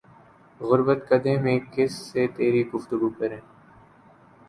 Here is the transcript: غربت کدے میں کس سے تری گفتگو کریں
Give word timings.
غربت 0.61 0.99
کدے 1.09 1.33
میں 1.43 1.57
کس 1.73 1.91
سے 2.11 2.27
تری 2.35 2.63
گفتگو 2.71 3.09
کریں 3.19 3.39